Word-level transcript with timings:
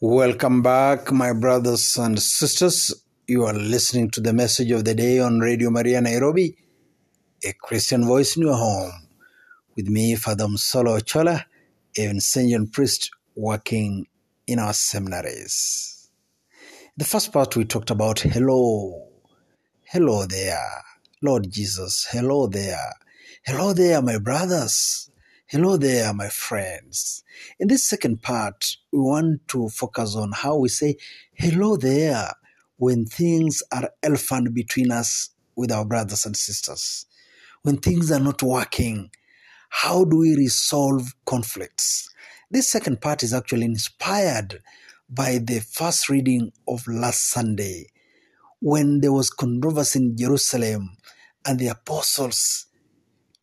Welcome 0.00 0.60
back, 0.60 1.12
my 1.12 1.32
brothers 1.32 1.96
and 1.96 2.20
sisters. 2.20 2.92
You 3.28 3.44
are 3.44 3.54
listening 3.54 4.10
to 4.10 4.20
the 4.20 4.32
message 4.32 4.72
of 4.72 4.84
the 4.84 4.92
day 4.92 5.20
on 5.20 5.38
Radio 5.38 5.70
Maria 5.70 6.00
Nairobi, 6.00 6.56
a 7.44 7.52
Christian 7.52 8.04
voice 8.04 8.36
in 8.36 8.42
your 8.42 8.56
home. 8.56 8.90
With 9.76 9.86
me, 9.86 10.16
Father 10.16 10.46
Msolo 10.46 10.98
Ochola, 10.98 11.44
a 11.96 12.00
Vincentian 12.08 12.72
priest 12.72 13.12
working 13.36 14.08
in 14.48 14.58
our 14.58 14.72
seminaries. 14.72 16.10
The 16.96 17.04
first 17.04 17.32
part 17.32 17.54
we 17.54 17.64
talked 17.64 17.90
about 17.90 18.18
hello. 18.18 19.10
Hello 19.84 20.26
there, 20.26 20.82
Lord 21.22 21.46
Jesus. 21.48 22.08
Hello 22.10 22.48
there. 22.48 22.94
Hello 23.46 23.72
there, 23.72 24.02
my 24.02 24.18
brothers. 24.18 25.08
Hello 25.46 25.76
there, 25.76 26.14
my 26.14 26.30
friends. 26.30 27.22
In 27.60 27.68
this 27.68 27.84
second 27.84 28.22
part, 28.22 28.78
we 28.90 28.98
want 28.98 29.46
to 29.48 29.68
focus 29.68 30.16
on 30.16 30.32
how 30.32 30.56
we 30.56 30.70
say 30.70 30.96
hello 31.34 31.76
there 31.76 32.30
when 32.78 33.04
things 33.04 33.62
are 33.70 33.90
elephant 34.02 34.54
between 34.54 34.90
us 34.90 35.28
with 35.54 35.70
our 35.70 35.84
brothers 35.84 36.24
and 36.24 36.34
sisters. 36.34 37.04
When 37.60 37.76
things 37.76 38.10
are 38.10 38.20
not 38.20 38.42
working, 38.42 39.10
how 39.68 40.06
do 40.06 40.16
we 40.16 40.34
resolve 40.34 41.14
conflicts? 41.26 42.08
This 42.50 42.70
second 42.70 43.02
part 43.02 43.22
is 43.22 43.34
actually 43.34 43.66
inspired 43.66 44.62
by 45.10 45.40
the 45.44 45.60
first 45.60 46.08
reading 46.08 46.52
of 46.66 46.88
last 46.88 47.28
Sunday 47.28 47.88
when 48.60 49.02
there 49.02 49.12
was 49.12 49.28
controversy 49.28 49.98
in 49.98 50.16
Jerusalem 50.16 50.96
and 51.44 51.58
the 51.58 51.68
apostles 51.68 52.64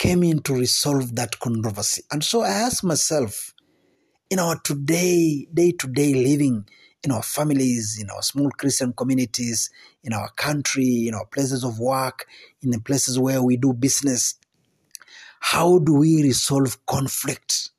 came 0.02 0.24
in 0.24 0.40
to 0.40 0.56
resolve 0.56 1.16
that 1.16 1.40
controversy. 1.40 2.02
And 2.12 2.24
so 2.24 2.42
I 2.42 2.50
asked 2.50 2.84
myself, 2.84 3.54
in 4.32 4.40
our 4.40 4.60
today, 4.60 5.46
day 5.54 5.74
to 5.74 5.88
day 5.88 6.16
living, 6.16 6.68
in 7.04 7.12
our 7.12 7.22
families, 7.22 8.00
in 8.02 8.10
our 8.10 8.24
small 8.24 8.50
Christian 8.50 8.94
communities, 8.94 9.70
in 10.04 10.12
our 10.12 10.30
country, 10.30 11.06
in 11.08 11.14
our 11.14 11.28
places 11.28 11.64
of 11.64 11.78
work, 11.78 12.26
in 12.64 12.72
the 12.72 12.80
places 12.80 13.20
where 13.20 13.44
we 13.44 13.58
do 13.58 13.74
business, 13.74 14.40
how 15.40 15.78
do 15.78 15.94
we 15.94 16.24
resolve 16.24 16.84
conflict? 16.88 17.70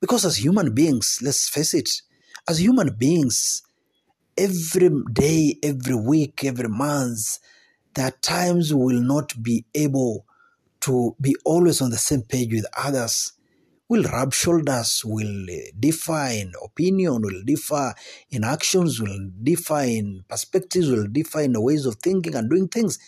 Because 0.00 0.24
as 0.24 0.42
human 0.42 0.74
beings, 0.74 1.18
let's 1.20 1.46
face 1.46 1.74
it, 1.74 1.90
as 2.48 2.62
human 2.62 2.94
beings, 2.96 3.60
every 4.38 4.88
day, 5.12 5.58
every 5.62 5.94
week, 5.94 6.42
every 6.42 6.70
month, 6.70 7.38
there 7.92 8.06
are 8.06 8.18
times 8.22 8.72
we 8.72 8.94
will 8.94 9.02
not 9.02 9.42
be 9.42 9.66
able 9.74 10.24
to 10.84 11.16
be 11.20 11.34
always 11.44 11.80
on 11.80 11.90
the 11.90 11.96
same 11.96 12.22
page 12.22 12.52
with 12.52 12.66
others 12.76 13.32
will 13.88 14.04
rub 14.04 14.32
shoulders, 14.32 15.02
will 15.04 15.44
uh, 15.44 15.70
differ 15.78 16.28
in 16.30 16.52
opinion, 16.62 17.20
will 17.22 17.42
differ 17.44 17.94
in 18.30 18.44
actions, 18.44 19.00
will 19.00 19.30
differ 19.42 19.80
in 19.80 20.24
perspectives, 20.28 20.90
will 20.90 21.06
differ 21.06 21.40
in 21.40 21.52
ways 21.56 21.86
of 21.86 21.96
thinking 21.96 22.34
and 22.34 22.50
doing 22.50 22.68
things. 22.68 22.98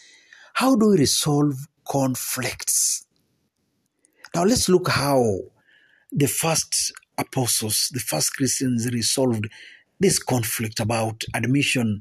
How 0.54 0.76
do 0.76 0.90
we 0.90 0.98
resolve 0.98 1.54
conflicts? 1.88 3.06
Now 4.34 4.44
let's 4.44 4.68
look 4.68 4.88
how 4.88 5.22
the 6.12 6.28
first 6.28 6.92
apostles, 7.18 7.90
the 7.92 8.00
first 8.00 8.36
Christians 8.36 8.88
resolved 8.92 9.48
this 9.98 10.18
conflict 10.18 10.78
about 10.78 11.24
admission 11.34 12.00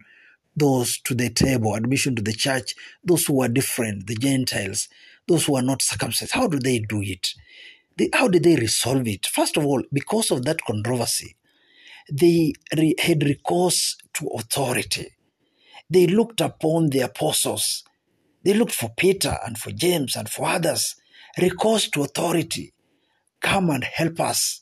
those 0.57 0.99
to 0.99 1.13
the 1.13 1.29
table, 1.29 1.75
admission 1.75 2.15
to 2.15 2.21
the 2.21 2.33
church, 2.33 2.75
those 3.03 3.25
who 3.25 3.41
are 3.41 3.49
different, 3.49 4.07
the 4.07 4.15
Gentiles, 4.15 4.87
those 5.27 5.45
who 5.45 5.55
are 5.55 5.61
not 5.61 5.81
circumcised. 5.81 6.33
How 6.33 6.47
do 6.47 6.59
they 6.59 6.79
do 6.79 7.01
it? 7.01 7.33
They, 7.97 8.09
how 8.13 8.27
did 8.27 8.43
they 8.43 8.55
resolve 8.55 9.07
it? 9.07 9.25
First 9.25 9.57
of 9.57 9.65
all, 9.65 9.83
because 9.91 10.31
of 10.31 10.43
that 10.45 10.61
controversy, 10.61 11.35
they 12.11 12.53
re- 12.75 12.95
had 12.99 13.23
recourse 13.23 13.97
to 14.13 14.27
authority. 14.27 15.11
They 15.89 16.07
looked 16.07 16.41
upon 16.41 16.89
the 16.89 17.01
apostles. 17.01 17.83
They 18.43 18.53
looked 18.53 18.73
for 18.73 18.89
Peter 18.95 19.37
and 19.45 19.57
for 19.57 19.71
James 19.71 20.15
and 20.15 20.29
for 20.29 20.47
others. 20.47 20.95
Recourse 21.41 21.89
to 21.91 22.03
authority. 22.03 22.73
Come 23.41 23.69
and 23.69 23.83
help 23.83 24.19
us. 24.19 24.61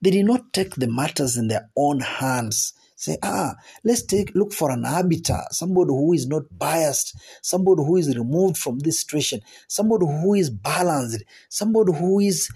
They 0.00 0.10
did 0.10 0.26
not 0.26 0.52
take 0.52 0.74
the 0.74 0.88
matters 0.88 1.36
in 1.36 1.48
their 1.48 1.68
own 1.76 2.00
hands 2.00 2.74
say, 2.96 3.18
ah, 3.22 3.54
let's 3.84 4.02
take 4.02 4.34
look 4.34 4.52
for 4.52 4.70
an 4.70 4.84
arbiter, 4.84 5.40
somebody 5.50 5.90
who 5.90 6.12
is 6.14 6.26
not 6.26 6.42
biased, 6.58 7.16
somebody 7.42 7.82
who 7.82 7.96
is 7.96 8.16
removed 8.16 8.56
from 8.56 8.78
this 8.80 9.00
situation, 9.00 9.40
somebody 9.68 10.06
who 10.06 10.34
is 10.34 10.50
balanced, 10.50 11.22
somebody 11.48 11.92
who 11.92 12.20
is 12.20 12.50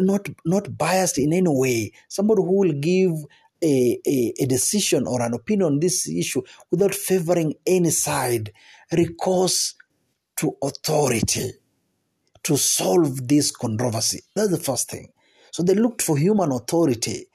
not 0.00 0.28
not 0.44 0.76
biased 0.76 1.18
in 1.18 1.32
any 1.32 1.48
way, 1.48 1.92
somebody 2.08 2.42
who 2.42 2.58
will 2.58 2.72
give 2.72 3.12
a, 3.62 4.00
a, 4.06 4.34
a 4.40 4.46
decision 4.46 5.06
or 5.06 5.22
an 5.22 5.34
opinion 5.34 5.74
on 5.74 5.80
this 5.80 6.08
issue 6.08 6.42
without 6.70 6.94
favoring 6.94 7.54
any 7.66 7.90
side. 7.90 8.52
Recourse 8.92 9.74
to 10.36 10.56
authority 10.62 11.52
to 12.44 12.56
solve 12.56 13.26
this 13.26 13.50
controversy. 13.50 14.20
That's 14.34 14.50
the 14.50 14.58
first 14.58 14.90
thing. 14.90 15.08
So 15.50 15.62
they 15.62 15.74
looked 15.74 16.02
for 16.02 16.16
human 16.16 16.52
authority 16.52 17.26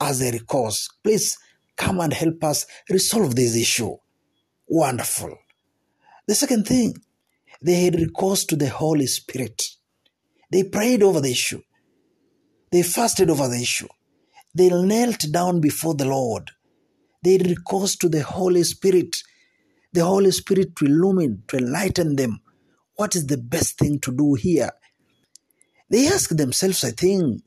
as 0.00 0.22
a 0.22 0.32
recourse. 0.32 0.88
Please 1.02 1.36
come 1.80 2.00
and 2.00 2.12
help 2.12 2.44
us 2.44 2.66
resolve 2.90 3.34
this 3.34 3.56
issue. 3.56 3.96
Wonderful. 4.68 5.34
The 6.28 6.34
second 6.34 6.66
thing, 6.66 6.94
they 7.62 7.84
had 7.84 7.94
recourse 7.94 8.44
to 8.46 8.56
the 8.56 8.68
Holy 8.68 9.06
Spirit. 9.06 9.58
They 10.52 10.64
prayed 10.64 11.02
over 11.02 11.20
the 11.20 11.30
issue. 11.30 11.62
They 12.70 12.82
fasted 12.82 13.30
over 13.30 13.48
the 13.48 13.60
issue. 13.60 13.88
They 14.54 14.68
knelt 14.68 15.32
down 15.32 15.60
before 15.60 15.94
the 15.94 16.04
Lord. 16.04 16.50
They 17.22 17.32
had 17.32 17.46
recourse 17.46 17.96
to 17.96 18.08
the 18.08 18.22
Holy 18.22 18.64
Spirit. 18.64 19.22
The 19.92 20.04
Holy 20.04 20.30
Spirit 20.30 20.76
to 20.76 20.84
illumine, 20.86 21.42
to 21.48 21.56
enlighten 21.56 22.16
them. 22.16 22.40
What 22.96 23.16
is 23.16 23.26
the 23.26 23.38
best 23.38 23.78
thing 23.78 23.98
to 24.00 24.12
do 24.12 24.34
here? 24.34 24.70
They 25.88 26.06
asked 26.08 26.36
themselves, 26.36 26.84
I 26.84 26.90
think, 26.90 27.42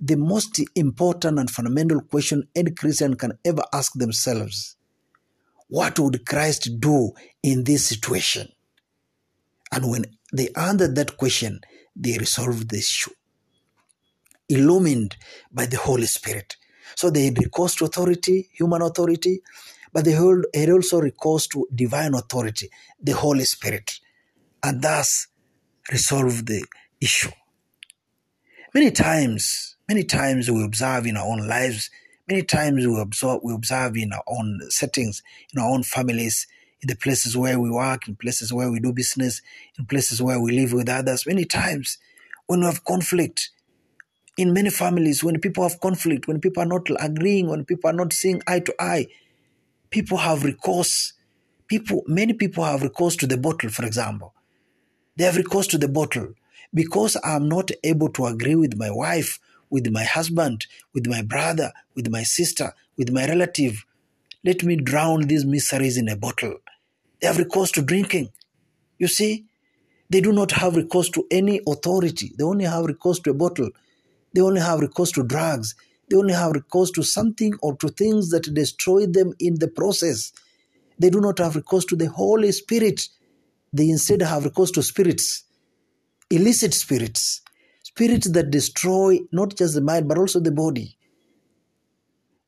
the 0.00 0.16
most 0.16 0.60
important 0.74 1.38
and 1.38 1.50
fundamental 1.50 2.00
question 2.00 2.48
any 2.54 2.70
Christian 2.70 3.14
can 3.14 3.32
ever 3.44 3.62
ask 3.72 3.92
themselves 3.94 4.76
what 5.68 5.98
would 6.00 6.26
Christ 6.26 6.80
do 6.80 7.12
in 7.42 7.62
this 7.64 7.86
situation? 7.86 8.48
And 9.72 9.88
when 9.88 10.04
they 10.32 10.48
answered 10.56 10.96
that 10.96 11.16
question, 11.16 11.60
they 11.94 12.18
resolved 12.18 12.70
the 12.70 12.78
issue, 12.78 13.12
illumined 14.48 15.16
by 15.52 15.66
the 15.66 15.76
Holy 15.76 16.06
Spirit. 16.06 16.56
So 16.96 17.08
they 17.08 17.26
had 17.26 17.38
recourse 17.38 17.76
to 17.76 17.84
authority, 17.84 18.50
human 18.52 18.82
authority, 18.82 19.42
but 19.92 20.04
they 20.04 20.12
had 20.12 20.70
also 20.70 21.00
recourse 21.00 21.46
to 21.48 21.68
divine 21.72 22.14
authority, 22.14 22.68
the 23.00 23.12
Holy 23.12 23.44
Spirit, 23.44 24.00
and 24.64 24.82
thus 24.82 25.28
resolved 25.92 26.48
the 26.48 26.64
issue. 27.00 27.30
Many 28.74 28.90
times, 28.90 29.76
many 29.90 30.04
times 30.04 30.48
we 30.48 30.62
observe 30.62 31.04
in 31.04 31.16
our 31.16 31.26
own 31.26 31.48
lives, 31.48 31.90
many 32.28 32.44
times 32.44 32.86
we 32.86 33.00
observe, 33.00 33.40
we 33.42 33.52
observe 33.52 33.96
in 33.96 34.12
our 34.12 34.22
own 34.28 34.60
settings, 34.68 35.20
in 35.52 35.60
our 35.60 35.68
own 35.68 35.82
families, 35.82 36.46
in 36.80 36.86
the 36.86 36.94
places 36.94 37.36
where 37.36 37.58
we 37.58 37.68
work, 37.68 38.06
in 38.06 38.14
places 38.14 38.52
where 38.52 38.70
we 38.70 38.78
do 38.78 38.92
business, 38.92 39.42
in 39.76 39.86
places 39.86 40.22
where 40.22 40.40
we 40.40 40.52
live 40.52 40.72
with 40.72 40.88
others. 40.88 41.26
Many 41.26 41.44
times 41.44 41.98
when 42.46 42.60
we 42.60 42.66
have 42.66 42.84
conflict, 42.84 43.50
in 44.36 44.52
many 44.52 44.70
families, 44.70 45.24
when 45.24 45.40
people 45.40 45.64
have 45.64 45.80
conflict, 45.80 46.28
when 46.28 46.40
people 46.40 46.62
are 46.62 46.66
not 46.66 46.86
agreeing, 47.00 47.48
when 47.48 47.64
people 47.64 47.90
are 47.90 47.94
not 47.94 48.12
seeing 48.12 48.40
eye 48.46 48.60
to 48.60 48.74
eye, 48.78 49.08
people 49.90 50.18
have 50.18 50.44
recourse. 50.44 51.14
People, 51.66 52.04
many 52.06 52.32
people 52.32 52.62
have 52.62 52.82
recourse 52.82 53.16
to 53.16 53.26
the 53.26 53.36
bottle, 53.36 53.70
for 53.70 53.84
example. 53.84 54.34
They 55.16 55.24
have 55.24 55.36
recourse 55.36 55.66
to 55.68 55.78
the 55.78 55.88
bottle 55.88 56.34
because 56.72 57.16
I'm 57.24 57.48
not 57.48 57.72
able 57.82 58.10
to 58.10 58.26
agree 58.26 58.54
with 58.54 58.76
my 58.76 58.92
wife, 58.92 59.40
with 59.70 59.90
my 59.90 60.04
husband, 60.04 60.66
with 60.92 61.06
my 61.06 61.22
brother, 61.22 61.72
with 61.94 62.10
my 62.10 62.22
sister, 62.22 62.74
with 62.96 63.10
my 63.10 63.26
relative. 63.26 63.84
Let 64.44 64.64
me 64.64 64.76
drown 64.76 65.22
these 65.22 65.44
miseries 65.44 65.96
in 65.96 66.08
a 66.08 66.16
bottle. 66.16 66.56
They 67.20 67.26
have 67.26 67.38
recourse 67.38 67.70
to 67.72 67.82
drinking. 67.82 68.30
You 68.98 69.08
see, 69.08 69.46
they 70.10 70.20
do 70.20 70.32
not 70.32 70.50
have 70.52 70.76
recourse 70.76 71.08
to 71.10 71.26
any 71.30 71.60
authority. 71.66 72.32
They 72.36 72.44
only 72.44 72.64
have 72.64 72.84
recourse 72.84 73.20
to 73.20 73.30
a 73.30 73.34
bottle. 73.34 73.70
They 74.34 74.40
only 74.40 74.60
have 74.60 74.80
recourse 74.80 75.12
to 75.12 75.22
drugs. 75.22 75.74
They 76.08 76.16
only 76.16 76.34
have 76.34 76.52
recourse 76.52 76.90
to 76.92 77.02
something 77.02 77.54
or 77.62 77.76
to 77.76 77.88
things 77.88 78.30
that 78.30 78.52
destroy 78.52 79.06
them 79.06 79.32
in 79.38 79.58
the 79.58 79.68
process. 79.68 80.32
They 80.98 81.10
do 81.10 81.20
not 81.20 81.38
have 81.38 81.54
recourse 81.54 81.84
to 81.86 81.96
the 81.96 82.08
Holy 82.08 82.50
Spirit. 82.52 83.08
They 83.72 83.88
instead 83.88 84.22
have 84.22 84.44
recourse 84.44 84.72
to 84.72 84.82
spirits, 84.82 85.44
illicit 86.28 86.74
spirits, 86.74 87.42
spirits 88.00 88.30
that 88.30 88.50
destroy 88.50 89.18
not 89.30 89.54
just 89.54 89.74
the 89.74 89.80
mind 89.82 90.08
but 90.08 90.16
also 90.16 90.40
the 90.40 90.50
body. 90.50 90.96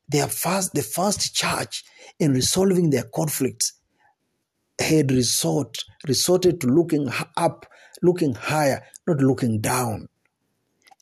They 0.09 0.19
are 0.19 0.27
first, 0.27 0.73
the 0.73 0.81
first 0.81 1.35
church 1.35 1.83
in 2.19 2.33
resolving 2.33 2.89
their 2.89 3.03
conflicts 3.03 3.73
had 4.79 5.11
resort, 5.11 5.77
resorted 6.07 6.59
to 6.61 6.67
looking 6.67 7.07
up, 7.37 7.67
looking 8.01 8.33
higher, 8.33 8.81
not 9.05 9.17
looking 9.17 9.61
down. 9.61 10.09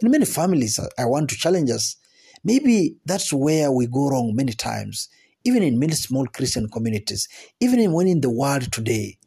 In 0.01 0.11
many 0.11 0.25
families, 0.25 0.77
uh, 0.77 0.87
I 0.99 1.05
want 1.05 1.29
to 1.29 1.37
challenge 1.37 1.71
us. 1.71 1.95
Maybe 2.43 2.97
that's 3.05 3.31
where 3.31 3.71
we 3.71 3.87
go 3.87 4.09
wrong 4.09 4.33
many 4.35 4.51
times, 4.51 5.07
even 5.45 5.63
in 5.63 5.79
many 5.79 5.93
small 5.93 6.25
Christian 6.25 6.67
communities, 6.69 7.29
even 7.61 7.93
when 7.93 8.07
in 8.09 8.19
the 8.19 8.29
world 8.29 8.69
today. 8.73 9.17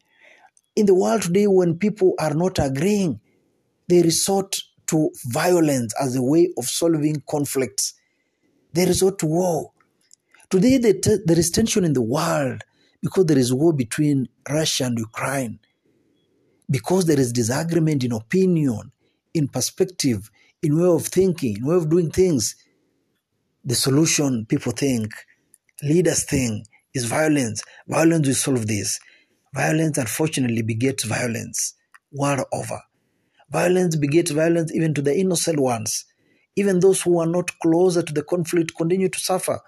In 0.75 0.85
the 0.85 0.93
world 0.93 1.23
today, 1.23 1.47
when 1.47 1.79
people 1.79 2.13
are 2.19 2.35
not 2.35 2.59
agreeing, 2.59 3.19
they 3.87 4.03
resort 4.03 4.61
to 4.87 5.09
violence 5.25 5.93
as 6.01 6.15
a 6.15 6.21
way 6.21 6.49
of 6.57 6.65
solving 6.65 7.21
conflicts. 7.29 7.93
They 8.73 8.85
resort 8.85 9.19
to 9.19 9.25
war. 9.25 9.71
Today, 10.49 10.77
there 10.77 11.39
is 11.39 11.49
tension 11.49 11.83
in 11.83 11.93
the 11.93 12.01
world 12.01 12.61
because 13.01 13.25
there 13.25 13.37
is 13.37 13.53
war 13.53 13.73
between 13.73 14.27
Russia 14.49 14.85
and 14.85 14.97
Ukraine, 14.97 15.59
because 16.69 17.05
there 17.05 17.19
is 17.19 17.31
disagreement 17.33 18.03
in 18.03 18.11
opinion, 18.11 18.91
in 19.33 19.47
perspective, 19.47 20.29
in 20.61 20.79
way 20.79 20.87
of 20.87 21.05
thinking, 21.07 21.57
in 21.57 21.65
way 21.65 21.75
of 21.75 21.89
doing 21.89 22.11
things. 22.11 22.55
The 23.63 23.75
solution 23.75 24.45
people 24.45 24.71
think, 24.71 25.11
leaders 25.83 26.23
think, 26.23 26.67
is 26.93 27.05
violence. 27.05 27.63
Violence 27.87 28.27
will 28.27 28.35
solve 28.35 28.67
this. 28.67 28.99
Violence, 29.53 29.97
unfortunately, 29.97 30.61
begets 30.61 31.03
violence 31.03 31.73
world 32.11 32.45
over. 32.53 32.79
Violence 33.49 33.95
begets 33.95 34.31
violence 34.31 34.73
even 34.73 34.93
to 34.93 35.01
the 35.01 35.17
innocent 35.17 35.59
ones. 35.59 36.05
Even 36.55 36.79
those 36.79 37.01
who 37.03 37.19
are 37.19 37.27
not 37.27 37.51
closer 37.59 38.01
to 38.03 38.13
the 38.13 38.23
conflict 38.23 38.73
continue 38.77 39.09
to 39.09 39.19
suffer 39.19 39.61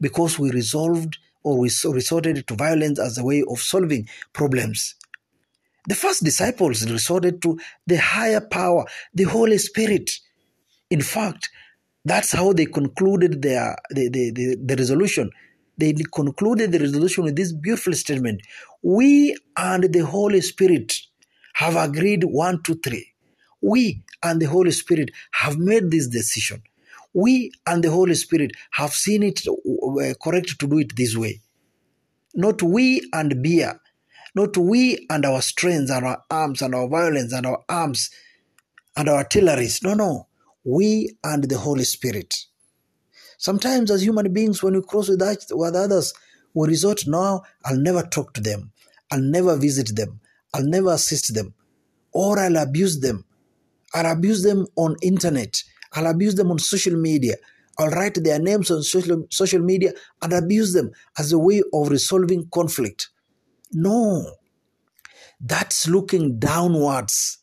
because 0.00 0.38
we 0.38 0.50
resolved 0.50 1.18
or 1.44 1.58
we 1.58 1.70
resorted 1.86 2.46
to 2.46 2.54
violence 2.54 2.98
as 2.98 3.18
a 3.18 3.24
way 3.24 3.44
of 3.48 3.60
solving 3.60 4.08
problems. 4.32 4.96
The 5.88 5.94
first 5.94 6.24
disciples 6.24 6.90
resorted 6.90 7.42
to 7.42 7.58
the 7.86 7.98
higher 7.98 8.40
power, 8.40 8.86
the 9.14 9.24
Holy 9.24 9.58
Spirit. 9.58 10.12
In 10.90 11.02
fact, 11.02 11.50
that's 12.04 12.32
how 12.32 12.52
they 12.54 12.66
concluded 12.66 13.42
their 13.42 13.76
the, 13.90 14.08
the, 14.10 14.32
the, 14.32 14.56
the 14.64 14.76
resolution. 14.76 15.30
They 15.78 15.94
concluded 16.14 16.72
the 16.72 16.80
resolution 16.80 17.24
with 17.24 17.36
this 17.36 17.52
beautiful 17.52 17.94
statement. 17.94 18.42
We 18.82 19.36
and 19.56 19.84
the 19.92 20.06
Holy 20.06 20.42
Spirit 20.42 20.94
have 21.54 21.76
agreed 21.76 22.24
one, 22.24 22.62
two, 22.62 22.76
three. 22.76 23.09
We 23.60 24.02
and 24.22 24.40
the 24.40 24.46
Holy 24.46 24.70
Spirit 24.70 25.10
have 25.32 25.58
made 25.58 25.90
this 25.90 26.08
decision. 26.08 26.62
We 27.12 27.52
and 27.66 27.82
the 27.82 27.90
Holy 27.90 28.14
Spirit 28.14 28.52
have 28.72 28.92
seen 28.92 29.22
it 29.22 29.42
uh, 29.46 30.14
correct 30.22 30.58
to 30.60 30.66
do 30.66 30.78
it 30.78 30.96
this 30.96 31.16
way. 31.16 31.40
Not 32.34 32.62
we 32.62 33.02
and 33.12 33.42
beer, 33.42 33.80
not 34.34 34.56
we 34.56 35.06
and 35.10 35.24
our 35.24 35.42
strength 35.42 35.90
and 35.90 36.06
our 36.06 36.22
arms 36.30 36.62
and 36.62 36.74
our 36.74 36.88
violence 36.88 37.32
and 37.32 37.46
our 37.46 37.62
arms 37.68 38.10
and 38.96 39.08
our 39.08 39.16
artilleries. 39.16 39.82
No, 39.82 39.94
no. 39.94 40.28
We 40.62 41.16
and 41.24 41.44
the 41.44 41.58
Holy 41.58 41.84
Spirit. 41.84 42.46
Sometimes, 43.38 43.90
as 43.90 44.02
human 44.04 44.32
beings, 44.32 44.62
when 44.62 44.74
we 44.74 44.82
cross 44.82 45.08
with, 45.08 45.22
with 45.50 45.74
others, 45.74 46.12
we 46.52 46.68
resort 46.68 47.06
now, 47.06 47.42
I'll 47.64 47.78
never 47.78 48.02
talk 48.02 48.34
to 48.34 48.40
them. 48.40 48.72
I'll 49.10 49.20
never 49.20 49.56
visit 49.56 49.96
them. 49.96 50.20
I'll 50.52 50.66
never 50.66 50.92
assist 50.92 51.34
them. 51.34 51.54
Or 52.12 52.38
I'll 52.38 52.58
abuse 52.58 53.00
them. 53.00 53.24
I'll 53.94 54.12
abuse 54.12 54.42
them 54.42 54.66
on 54.76 54.96
internet. 55.02 55.62
I'll 55.92 56.06
abuse 56.06 56.34
them 56.34 56.50
on 56.50 56.58
social 56.58 56.96
media. 56.96 57.34
I'll 57.78 57.90
write 57.90 58.22
their 58.22 58.38
names 58.38 58.70
on 58.70 58.82
social, 58.82 59.26
social 59.30 59.60
media 59.60 59.92
and 60.22 60.32
abuse 60.32 60.72
them 60.72 60.90
as 61.18 61.32
a 61.32 61.38
way 61.38 61.62
of 61.72 61.88
resolving 61.88 62.48
conflict. 62.52 63.08
No. 63.72 64.34
That's 65.40 65.88
looking 65.88 66.38
downwards. 66.38 67.38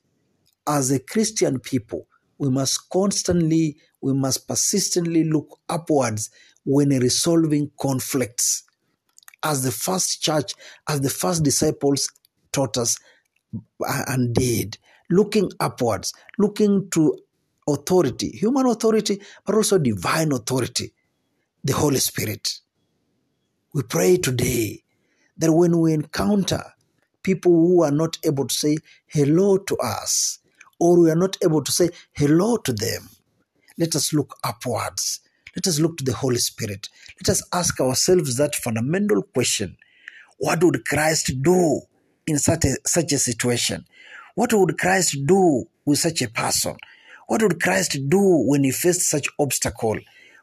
As 0.68 0.92
a 0.92 1.00
Christian 1.00 1.60
people, 1.60 2.08
we 2.38 2.50
must 2.50 2.90
constantly, 2.90 3.78
we 4.02 4.14
must 4.14 4.48
persistently 4.48 5.24
look 5.24 5.60
upwards 5.70 6.30
when 6.66 6.90
resolving 6.90 7.72
conflicts. 7.80 8.64
As 9.44 9.64
the 9.64 9.72
first 9.72 10.22
church, 10.22 10.54
as 10.88 11.02
the 11.02 11.10
first 11.10 11.44
disciples 11.44 12.12
taught 12.52 12.78
us 12.78 12.98
and 13.80 14.36
did, 14.36 14.78
looking 15.09 15.51
upwards, 15.59 16.13
looking 16.38 16.89
to 16.92 17.18
authority, 17.68 18.30
human 18.30 18.65
authority, 18.65 19.21
but 19.45 19.56
also 19.56 19.77
divine 19.77 20.31
authority, 20.31 20.94
the 21.63 21.74
Holy 21.74 22.00
Spirit. 22.00 22.59
We 23.74 23.83
pray 23.83 24.18
today 24.18 24.83
that 25.38 25.54
when 25.54 25.80
we 25.80 25.94
encounter 25.94 26.63
people 27.24 27.51
who 27.51 27.83
are 27.83 27.92
not 27.92 28.18
able 28.25 28.48
to 28.48 28.54
say 28.54 28.77
hello 29.07 29.57
to 29.57 29.77
us, 29.77 30.39
or 30.80 31.00
we 31.00 31.12
are 31.12 31.15
not 31.15 31.38
able 31.44 31.63
to 31.63 31.71
say 31.71 31.89
hello 32.13 32.57
to 32.57 32.74
them, 32.74 33.10
let 33.77 33.95
us 33.95 34.13
look 34.13 34.38
upwards. 34.44 35.21
Let 35.56 35.68
us 35.68 35.80
look 35.80 35.98
to 35.98 36.03
the 36.03 36.13
Holy 36.13 36.38
Spirit. 36.38 36.89
Let 37.21 37.30
us 37.30 37.44
ask 37.53 37.80
ourselves 37.80 38.38
that 38.38 38.56
fundamental 38.56 39.24
question 39.24 39.77
What 40.39 40.63
would 40.63 40.86
Christ 40.86 41.31
do 41.42 41.81
in 42.27 42.39
such 42.39 42.65
a, 42.65 42.75
such 42.86 43.12
a 43.13 43.18
situation? 43.19 43.86
What 44.38 44.54
would 44.54 44.78
Christ 44.78 45.18
do 45.25 45.66
with 45.84 45.98
such 45.98 46.22
a 46.22 46.30
person? 46.30 46.78
What 47.25 47.42
would 47.42 47.60
Christ 47.60 47.98
do 48.07 48.22
when 48.45 48.63
he 48.63 48.69
faced 48.69 49.01
such 49.01 49.28
obstacle? 49.39 49.98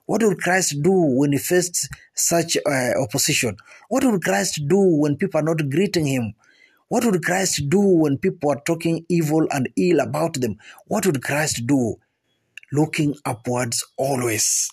What 0.06 0.20
would 0.24 0.38
Christ 0.38 0.82
do 0.82 0.90
when 0.90 1.30
he 1.30 1.38
faced 1.38 1.88
such 2.12 2.56
uh, 2.56 3.00
opposition? 3.00 3.56
What 3.88 4.02
would 4.02 4.20
Christ 4.20 4.60
do 4.66 4.80
when 4.80 5.16
people 5.16 5.38
are 5.38 5.44
not 5.44 5.70
greeting 5.70 6.06
him? 6.06 6.34
What 6.88 7.04
would 7.04 7.22
Christ 7.22 7.68
do 7.68 7.78
when 7.78 8.18
people 8.18 8.50
are 8.50 8.60
talking 8.66 9.06
evil 9.08 9.46
and 9.52 9.68
ill 9.76 10.00
about 10.00 10.40
them? 10.40 10.56
What 10.88 11.06
would 11.06 11.22
Christ 11.22 11.64
do? 11.64 11.94
Looking 12.72 13.14
upwards 13.24 13.86
always. 13.96 14.72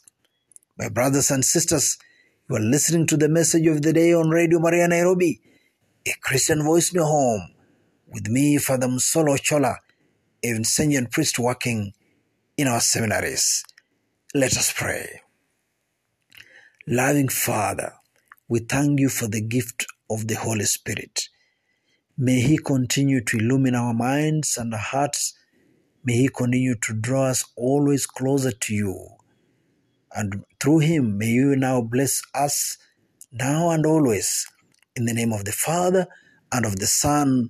My 0.79 0.89
brothers 0.89 1.29
and 1.29 1.45
sisters, 1.45 1.99
you 2.49 2.55
are 2.55 2.59
listening 2.59 3.05
to 3.05 3.17
the 3.17 3.29
message 3.29 3.67
of 3.67 3.83
the 3.83 3.93
day 3.93 4.15
on 4.15 4.31
Radio 4.31 4.57
Maria 4.57 4.87
Nairobi, 4.87 5.41
a 6.07 6.11
Christian 6.21 6.63
voice 6.63 6.91
in 6.91 6.95
your 6.95 7.05
home, 7.05 7.51
with 8.11 8.27
me, 8.27 8.57
Father 8.57 8.87
Msolo 8.87 9.37
Ochola, 9.37 9.77
a 10.43 10.47
Vincentian 10.47 11.09
priest 11.09 11.39
working 11.39 11.93
in 12.57 12.67
our 12.67 12.81
seminaries. 12.81 13.63
Let 14.35 14.57
us 14.57 14.73
pray. 14.75 15.21
Loving 16.85 17.29
Father, 17.29 17.93
we 18.49 18.59
thank 18.59 18.99
you 18.99 19.07
for 19.07 19.27
the 19.27 19.41
gift 19.41 19.85
of 20.09 20.27
the 20.27 20.35
Holy 20.35 20.65
Spirit. 20.65 21.29
May 22.17 22.41
He 22.41 22.57
continue 22.57 23.21
to 23.21 23.37
illumine 23.37 23.75
our 23.75 23.93
minds 23.93 24.57
and 24.57 24.73
our 24.73 24.79
hearts. 24.79 25.33
May 26.03 26.17
He 26.17 26.27
continue 26.27 26.75
to 26.75 26.93
draw 26.93 27.27
us 27.27 27.45
always 27.55 28.05
closer 28.05 28.51
to 28.51 28.73
you. 28.73 29.07
And 30.13 30.43
through 30.59 30.79
Him, 30.79 31.17
may 31.17 31.27
you 31.27 31.55
now 31.55 31.81
bless 31.81 32.21
us 32.35 32.77
now 33.31 33.69
and 33.69 33.85
always. 33.85 34.47
In 34.97 35.05
the 35.05 35.13
name 35.13 35.31
of 35.31 35.45
the 35.45 35.53
Father, 35.53 36.07
and 36.51 36.65
of 36.65 36.79
the 36.79 36.87
Son, 36.87 37.49